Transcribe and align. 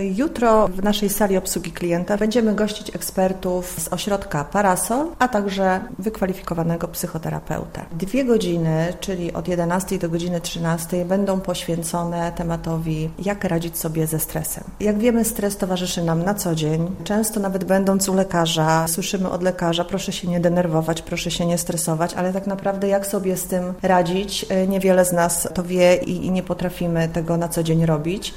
Jutro 0.00 0.68
w 0.68 0.82
naszej 0.82 1.08
sali 1.08 1.36
obsługi 1.36 1.72
klienta 1.72 2.16
będziemy 2.16 2.54
gościć 2.54 2.94
ekspertów 2.94 3.80
z 3.80 3.92
ośrodka 3.92 4.44
Parasol, 4.44 5.06
a 5.18 5.28
także 5.28 5.80
wykwalifikowanego 5.98 6.88
psychoterapeutę. 6.88 7.84
Dwie 7.92 8.24
godziny, 8.24 8.94
czyli 9.00 9.32
od 9.32 9.48
11 9.48 9.98
do 9.98 10.08
godziny 10.08 10.40
13, 10.40 11.04
będą 11.04 11.40
poświęcone 11.40 12.32
tematowi, 12.32 13.10
jak 13.18 13.44
radzić 13.44 13.78
sobie 13.78 14.06
ze 14.06 14.18
stresem. 14.18 14.64
Jak 14.80 14.98
wiemy, 14.98 15.24
stres 15.24 15.56
towarzyszy 15.56 16.02
nam 16.02 16.22
na 16.24 16.34
co 16.34 16.54
dzień. 16.54 16.90
Często 17.04 17.40
nawet 17.40 17.64
będąc 17.64 18.08
u 18.08 18.14
lekarza, 18.14 18.88
słyszymy 18.88 19.30
od 19.30 19.42
lekarza, 19.42 19.84
proszę 19.84 20.12
się 20.12 20.28
nie 20.28 20.40
denerwować, 20.40 21.02
proszę 21.02 21.30
się 21.30 21.46
nie 21.46 21.58
stresować, 21.58 22.14
ale 22.14 22.32
tak 22.32 22.46
naprawdę 22.46 22.88
jak 22.88 23.06
sobie 23.06 23.36
z 23.36 23.44
tym 23.44 23.74
radzić, 23.82 24.46
e, 24.48 24.66
niewiele 24.66 25.04
z 25.04 25.12
nas 25.12 25.48
to 25.54 25.62
wie 25.62 25.94
i 25.94 26.30
nie 26.30 26.42
potrafimy 26.42 27.08
tego 27.08 27.36
na 27.36 27.48
co 27.48 27.62
dzień 27.62 27.86
robić. 27.86 28.30